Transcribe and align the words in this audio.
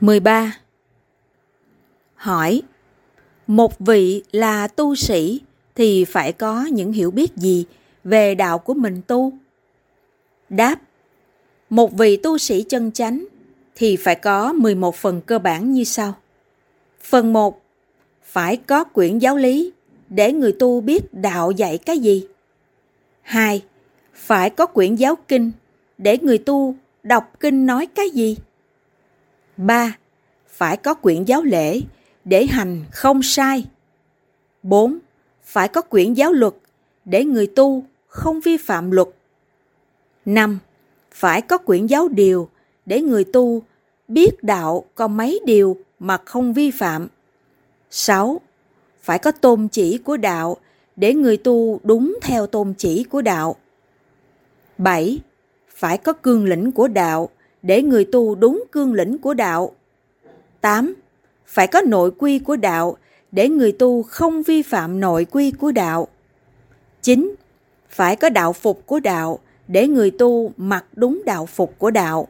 13. 0.00 0.56
Hỏi, 2.14 2.62
Một 3.46 3.78
vị 3.78 4.22
là 4.32 4.68
tu 4.68 4.94
sĩ 4.94 5.40
thì 5.74 6.04
phải 6.04 6.32
có 6.32 6.64
những 6.64 6.92
hiểu 6.92 7.10
biết 7.10 7.36
gì 7.36 7.64
về 8.04 8.34
đạo 8.34 8.58
của 8.58 8.74
mình 8.74 9.00
tu? 9.06 9.32
Đáp, 10.48 10.76
Một 11.70 11.92
vị 11.92 12.16
tu 12.16 12.38
sĩ 12.38 12.62
chân 12.62 12.92
chánh 12.92 13.24
thì 13.74 13.96
phải 13.96 14.14
có 14.14 14.52
11 14.52 14.94
phần 14.94 15.20
cơ 15.26 15.38
bản 15.38 15.72
như 15.72 15.84
sau. 15.84 16.14
Phần 17.02 17.32
1. 17.32 17.62
Phải 18.22 18.56
có 18.56 18.84
quyển 18.84 19.18
giáo 19.18 19.36
lý 19.36 19.72
để 20.08 20.32
người 20.32 20.52
tu 20.52 20.80
biết 20.80 21.14
đạo 21.14 21.50
dạy 21.50 21.78
cái 21.78 21.98
gì. 21.98 22.26
2. 23.22 23.62
Phải 24.14 24.50
có 24.50 24.66
quyển 24.66 24.94
giáo 24.94 25.16
kinh 25.28 25.52
để 25.98 26.18
người 26.22 26.38
tu 26.38 26.74
đọc 27.02 27.32
kinh 27.40 27.66
nói 27.66 27.86
cái 27.86 28.10
gì. 28.10 28.36
3. 29.60 29.96
Phải 30.48 30.76
có 30.76 30.94
quyển 30.94 31.24
giáo 31.24 31.42
lễ 31.42 31.80
để 32.24 32.46
hành 32.46 32.84
không 32.90 33.22
sai. 33.22 33.66
4. 34.62 34.98
Phải 35.44 35.68
có 35.68 35.80
quyển 35.80 36.12
giáo 36.12 36.32
luật 36.32 36.54
để 37.04 37.24
người 37.24 37.46
tu 37.46 37.84
không 38.06 38.40
vi 38.40 38.56
phạm 38.56 38.90
luật. 38.90 39.08
5. 40.24 40.58
Phải 41.12 41.42
có 41.42 41.58
quyển 41.58 41.86
giáo 41.86 42.08
điều 42.08 42.48
để 42.86 43.00
người 43.00 43.24
tu 43.24 43.62
biết 44.08 44.42
đạo 44.42 44.84
có 44.94 45.08
mấy 45.08 45.40
điều 45.46 45.76
mà 45.98 46.16
không 46.24 46.52
vi 46.52 46.70
phạm. 46.70 47.08
6. 47.90 48.40
Phải 49.02 49.18
có 49.18 49.30
tôn 49.30 49.68
chỉ 49.68 49.98
của 49.98 50.16
đạo 50.16 50.56
để 50.96 51.14
người 51.14 51.36
tu 51.36 51.80
đúng 51.82 52.18
theo 52.22 52.46
tôn 52.46 52.74
chỉ 52.78 53.04
của 53.04 53.22
đạo. 53.22 53.56
7. 54.78 55.20
Phải 55.74 55.98
có 55.98 56.12
cương 56.12 56.44
lĩnh 56.44 56.72
của 56.72 56.88
đạo 56.88 57.28
để 57.62 57.82
người 57.82 58.04
tu 58.04 58.34
đúng 58.34 58.64
cương 58.72 58.92
lĩnh 58.92 59.18
của 59.18 59.34
đạo. 59.34 59.72
8. 60.60 60.94
Phải 61.46 61.66
có 61.66 61.80
nội 61.80 62.10
quy 62.18 62.38
của 62.38 62.56
đạo 62.56 62.96
để 63.32 63.48
người 63.48 63.72
tu 63.72 64.02
không 64.02 64.42
vi 64.42 64.62
phạm 64.62 65.00
nội 65.00 65.24
quy 65.30 65.50
của 65.50 65.72
đạo. 65.72 66.08
9. 67.02 67.34
Phải 67.88 68.16
có 68.16 68.28
đạo 68.28 68.52
phục 68.52 68.86
của 68.86 69.00
đạo 69.00 69.38
để 69.68 69.88
người 69.88 70.10
tu 70.10 70.52
mặc 70.56 70.84
đúng 70.96 71.22
đạo 71.26 71.46
phục 71.46 71.78
của 71.78 71.90
đạo. 71.90 72.28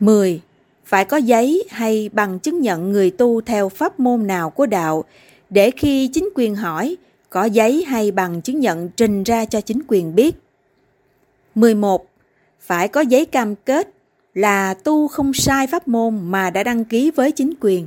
10. 0.00 0.40
Phải 0.84 1.04
có 1.04 1.16
giấy 1.16 1.64
hay 1.70 2.10
bằng 2.12 2.38
chứng 2.38 2.60
nhận 2.60 2.92
người 2.92 3.10
tu 3.10 3.40
theo 3.40 3.68
pháp 3.68 4.00
môn 4.00 4.26
nào 4.26 4.50
của 4.50 4.66
đạo 4.66 5.04
để 5.50 5.70
khi 5.70 6.08
chính 6.08 6.28
quyền 6.34 6.54
hỏi, 6.54 6.96
có 7.30 7.44
giấy 7.44 7.84
hay 7.84 8.10
bằng 8.10 8.42
chứng 8.42 8.60
nhận 8.60 8.88
trình 8.88 9.22
ra 9.22 9.44
cho 9.44 9.60
chính 9.60 9.82
quyền 9.88 10.14
biết. 10.14 10.36
11. 11.54 12.06
Phải 12.66 12.88
có 12.88 13.00
giấy 13.00 13.26
cam 13.26 13.54
kết 13.54 13.88
là 14.34 14.74
tu 14.74 15.08
không 15.08 15.34
sai 15.34 15.66
pháp 15.66 15.88
môn 15.88 16.18
mà 16.30 16.50
đã 16.50 16.62
đăng 16.62 16.84
ký 16.84 17.10
với 17.10 17.32
chính 17.32 17.54
quyền. 17.60 17.86